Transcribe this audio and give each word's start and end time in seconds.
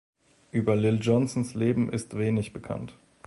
Über 0.51 0.75
Lil 0.75 0.97
Johnsons 0.99 1.53
Leben 1.53 1.93
ist 1.93 2.17
wenig 2.17 2.53
bekannt. 2.53 2.95